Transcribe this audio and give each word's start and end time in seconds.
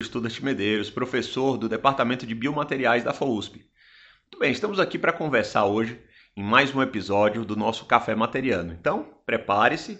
Estudas 0.00 0.38
Medeiros, 0.40 0.90
professor 0.90 1.58
do 1.58 1.68
Departamento 1.68 2.26
de 2.26 2.34
Biomateriais 2.34 3.04
da 3.04 3.12
FAUSP. 3.12 3.56
Muito 3.56 4.38
bem, 4.38 4.52
estamos 4.52 4.78
aqui 4.78 4.98
para 4.98 5.12
conversar 5.12 5.64
hoje 5.66 6.00
em 6.36 6.42
mais 6.42 6.74
um 6.74 6.80
episódio 6.80 7.44
do 7.44 7.56
nosso 7.56 7.84
Café 7.84 8.14
Materiano. 8.14 8.72
Então, 8.72 9.14
prepare-se 9.26 9.98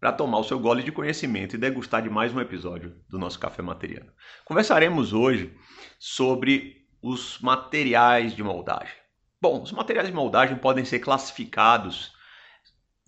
para 0.00 0.12
tomar 0.12 0.38
o 0.38 0.44
seu 0.44 0.58
gole 0.58 0.82
de 0.82 0.92
conhecimento 0.92 1.54
e 1.54 1.58
degustar 1.58 2.02
de 2.02 2.08
mais 2.08 2.34
um 2.34 2.40
episódio 2.40 2.96
do 3.08 3.18
nosso 3.18 3.38
Café 3.38 3.62
Materiano. 3.62 4.10
Conversaremos 4.44 5.12
hoje 5.12 5.54
sobre 5.98 6.86
os 7.02 7.38
materiais 7.40 8.34
de 8.34 8.42
moldagem. 8.42 8.94
Bom, 9.40 9.62
os 9.62 9.72
materiais 9.72 10.08
de 10.08 10.14
moldagem 10.14 10.56
podem 10.56 10.84
ser 10.84 11.00
classificados 11.00 12.16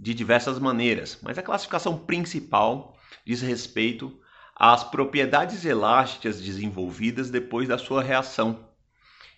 de 0.00 0.14
diversas 0.14 0.58
maneiras, 0.58 1.18
mas 1.22 1.36
a 1.36 1.42
classificação 1.42 1.98
principal 1.98 2.96
diz 3.22 3.42
respeito 3.42 4.18
às 4.56 4.82
propriedades 4.82 5.62
elásticas 5.66 6.40
desenvolvidas 6.40 7.30
depois 7.30 7.68
da 7.68 7.76
sua 7.76 8.02
reação. 8.02 8.66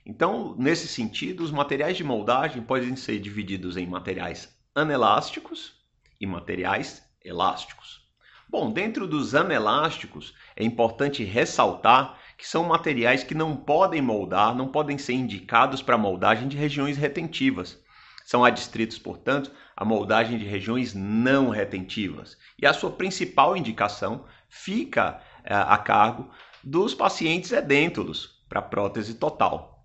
Então, 0.07 0.55
nesse 0.57 0.87
sentido, 0.87 1.43
os 1.43 1.51
materiais 1.51 1.97
de 1.97 2.05
moldagem 2.05 2.63
podem 2.63 2.95
ser 2.95 3.19
divididos 3.19 3.77
em 3.77 3.87
materiais 3.89 4.57
anelásticos 4.73 5.75
e 6.21 6.27
materiais 6.27 7.03
elásticos. 7.25 8.01
Bom, 8.49 8.71
dentro 8.71 9.09
dos 9.09 9.35
anelásticos, 9.35 10.33
é 10.55 10.63
importante 10.63 11.25
ressaltar 11.25 12.19
que 12.39 12.47
são 12.47 12.63
materiais 12.65 13.25
que 13.25 13.35
não 13.35 13.57
podem 13.57 14.01
moldar, 14.01 14.55
não 14.55 14.69
podem 14.69 14.97
ser 14.97 15.15
indicados 15.15 15.83
para 15.83 15.99
moldagem 15.99 16.47
de 16.47 16.57
regiões 16.57 16.97
retentivas. 16.97 17.82
São 18.25 18.45
adstritos, 18.45 18.99
portanto, 18.99 19.51
a 19.77 19.85
moldagem 19.85 20.39
de 20.39 20.45
regiões 20.45 20.95
não 20.95 21.51
retentivas. 21.51 22.37
E 22.61 22.67
a 22.67 22.73
sua 22.73 22.91
principal 22.91 23.57
indicação 23.57 24.25
fica 24.49 25.21
é, 25.45 25.55
a 25.55 25.77
cargo 25.79 26.31
dos 26.63 26.95
pacientes 26.95 27.53
edêntulos 27.53 28.43
para 28.49 28.63
prótese 28.63 29.15
total. 29.15 29.85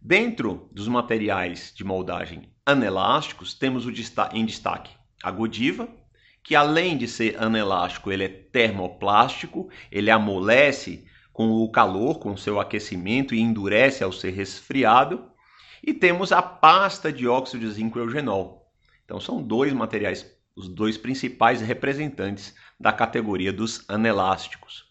Dentro 0.00 0.68
dos 0.72 0.88
materiais 0.88 1.72
de 1.74 1.82
moldagem 1.82 2.52
anelásticos, 2.64 3.54
temos 3.54 3.86
o 3.86 3.92
em 4.32 4.46
destaque 4.46 4.96
a 5.22 5.30
Godiva, 5.30 5.88
que 6.42 6.54
além 6.54 6.96
de 6.96 7.08
ser 7.08 7.42
anelástico, 7.42 8.12
ele 8.12 8.24
é 8.24 8.28
termoplástico, 8.28 9.68
ele 9.90 10.10
amolece 10.10 11.04
com 11.32 11.50
o 11.50 11.68
calor, 11.68 12.20
com 12.20 12.32
o 12.32 12.38
seu 12.38 12.60
aquecimento 12.60 13.34
e 13.34 13.40
endurece 13.40 14.04
ao 14.04 14.12
ser 14.12 14.30
resfriado. 14.30 15.28
E 15.82 15.92
temos 15.92 16.32
a 16.32 16.42
pasta 16.42 17.12
de 17.12 17.26
óxido 17.26 17.66
de 17.66 17.72
zinco 17.72 17.98
eugenol. 17.98 18.72
Então 19.04 19.20
são 19.20 19.42
dois 19.42 19.72
materiais, 19.72 20.26
os 20.54 20.68
dois 20.68 20.96
principais 20.96 21.60
representantes 21.60 22.54
da 22.78 22.92
categoria 22.92 23.52
dos 23.52 23.84
anelásticos. 23.88 24.84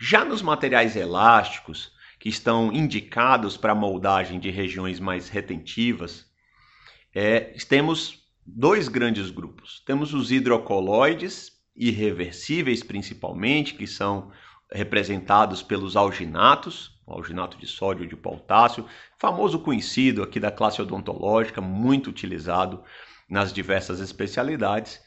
Já 0.00 0.24
nos 0.24 0.42
materiais 0.42 0.94
elásticos, 0.94 1.92
que 2.18 2.28
estão 2.28 2.72
indicados 2.72 3.56
para 3.56 3.74
moldagem 3.74 4.40
de 4.40 4.50
regiões 4.50 4.98
mais 4.98 5.28
retentivas, 5.28 6.26
é, 7.14 7.40
temos 7.68 8.24
dois 8.44 8.88
grandes 8.88 9.30
grupos. 9.30 9.82
Temos 9.84 10.14
os 10.14 10.30
hidrocoloides, 10.32 11.52
irreversíveis 11.76 12.82
principalmente, 12.82 13.74
que 13.74 13.86
são 13.86 14.32
representados 14.72 15.62
pelos 15.62 15.96
alginatos, 15.96 16.97
alginato 17.12 17.58
de 17.58 17.66
sódio 17.66 18.06
de 18.06 18.16
potássio, 18.16 18.86
famoso 19.18 19.58
conhecido 19.60 20.22
aqui 20.22 20.38
da 20.38 20.50
classe 20.50 20.80
odontológica, 20.82 21.60
muito 21.60 22.10
utilizado 22.10 22.82
nas 23.28 23.52
diversas 23.52 24.00
especialidades. 24.00 25.00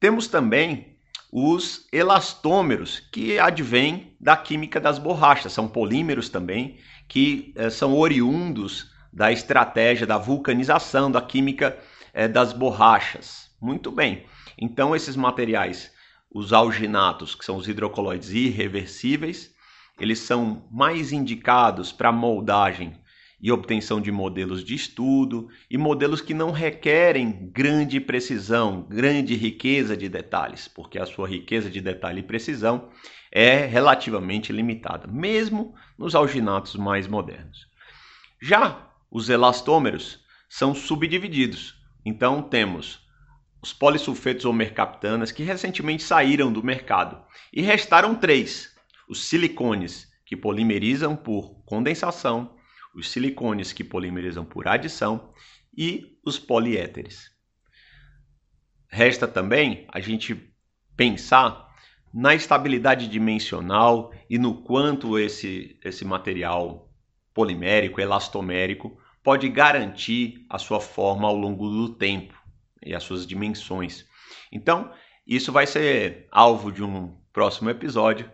Temos 0.00 0.28
também 0.28 0.96
os 1.32 1.86
elastômeros, 1.92 3.00
que 3.00 3.38
advêm 3.38 4.16
da 4.18 4.36
química 4.36 4.80
das 4.80 4.98
borrachas, 4.98 5.52
são 5.52 5.68
polímeros 5.68 6.28
também, 6.28 6.78
que 7.06 7.52
eh, 7.56 7.68
são 7.70 7.96
oriundos 7.96 8.90
da 9.12 9.32
estratégia 9.32 10.06
da 10.06 10.18
vulcanização, 10.18 11.10
da 11.10 11.20
química 11.20 11.78
é, 12.12 12.28
das 12.28 12.52
borrachas. 12.52 13.50
Muito 13.60 13.90
bem. 13.90 14.24
Então, 14.56 14.94
esses 14.94 15.16
materiais, 15.16 15.92
os 16.32 16.52
alginatos, 16.52 17.34
que 17.34 17.44
são 17.44 17.56
os 17.56 17.68
hidrocoloides 17.68 18.30
irreversíveis, 18.30 19.54
eles 19.98 20.20
são 20.20 20.66
mais 20.70 21.12
indicados 21.12 21.92
para 21.92 22.12
moldagem 22.12 22.94
e 23.40 23.52
obtenção 23.52 24.00
de 24.00 24.10
modelos 24.10 24.64
de 24.64 24.74
estudo 24.74 25.48
e 25.70 25.78
modelos 25.78 26.20
que 26.20 26.34
não 26.34 26.50
requerem 26.50 27.50
grande 27.52 28.00
precisão, 28.00 28.82
grande 28.82 29.34
riqueza 29.34 29.96
de 29.96 30.08
detalhes, 30.08 30.66
porque 30.66 30.98
a 30.98 31.06
sua 31.06 31.28
riqueza 31.28 31.70
de 31.70 31.80
detalhe 31.80 32.20
e 32.20 32.24
precisão 32.24 32.88
é 33.30 33.64
relativamente 33.64 34.52
limitada, 34.52 35.06
mesmo 35.06 35.74
nos 35.96 36.14
alginatos 36.14 36.74
mais 36.74 37.06
modernos. 37.06 37.68
Já 38.40 38.88
os 39.10 39.28
elastômeros 39.28 40.24
são 40.48 40.74
subdivididos. 40.74 41.76
Então 42.04 42.42
temos 42.42 43.06
os 43.60 43.72
polissulfetos 43.72 44.44
ou 44.44 44.52
mercaptanas 44.52 45.32
que 45.32 45.42
recentemente 45.42 46.02
saíram 46.02 46.52
do 46.52 46.62
mercado 46.62 47.20
e 47.52 47.60
restaram 47.60 48.14
três: 48.14 48.74
os 49.08 49.24
silicones 49.24 50.08
que 50.24 50.36
polimerizam 50.36 51.16
por 51.16 51.62
condensação, 51.64 52.56
os 52.94 53.10
silicones 53.10 53.72
que 53.72 53.82
polimerizam 53.82 54.44
por 54.44 54.68
adição 54.68 55.32
e 55.76 56.18
os 56.24 56.38
poliéteres. 56.38 57.30
Resta 58.90 59.28
também 59.28 59.86
a 59.92 60.00
gente 60.00 60.52
pensar 60.96 61.68
na 62.12 62.34
estabilidade 62.34 63.06
dimensional 63.06 64.12
e 64.28 64.38
no 64.38 64.62
quanto 64.62 65.18
esse, 65.18 65.78
esse 65.84 66.04
material 66.04 66.90
polimérico, 67.34 68.00
elastomérico, 68.00 68.98
pode 69.22 69.48
garantir 69.48 70.46
a 70.48 70.58
sua 70.58 70.80
forma 70.80 71.28
ao 71.28 71.36
longo 71.36 71.68
do 71.68 71.94
tempo 71.94 72.34
e 72.82 72.94
as 72.94 73.02
suas 73.02 73.26
dimensões. 73.26 74.06
Então, 74.50 74.90
isso 75.26 75.52
vai 75.52 75.66
ser 75.66 76.26
alvo 76.32 76.72
de 76.72 76.82
um 76.82 77.14
próximo 77.32 77.68
episódio. 77.68 78.30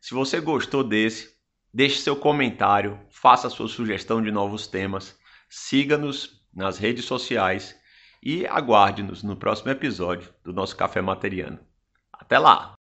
Se 0.00 0.14
você 0.14 0.40
gostou 0.40 0.84
desse, 0.84 1.36
deixe 1.72 2.00
seu 2.00 2.16
comentário, 2.16 3.00
faça 3.10 3.50
sua 3.50 3.68
sugestão 3.68 4.22
de 4.22 4.30
novos 4.30 4.66
temas, 4.66 5.18
siga-nos 5.48 6.44
nas 6.54 6.78
redes 6.78 7.04
sociais 7.04 7.76
e 8.22 8.46
aguarde-nos 8.46 9.22
no 9.22 9.36
próximo 9.36 9.70
episódio 9.70 10.32
do 10.42 10.52
nosso 10.52 10.76
Café 10.76 11.00
Materiano. 11.00 11.58
Até 12.12 12.38
lá! 12.38 12.75